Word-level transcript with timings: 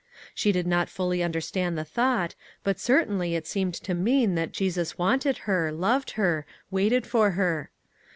She 0.33 0.51
did 0.51 0.65
not 0.65 0.89
fully 0.89 1.21
understand 1.21 1.77
the 1.77 1.85
thought, 1.85 2.33
but 2.63 2.79
certainly 2.79 3.35
it 3.35 3.45
seemed 3.45 3.75
to 3.75 3.93
mean 3.93 4.33
that 4.33 4.51
Jesus 4.51 4.97
wanted 4.97 5.37
her, 5.45 5.71
loved 5.71 6.09
her, 6.17 6.47
waited 6.71 7.05
for 7.05 7.29
her. 7.37 7.69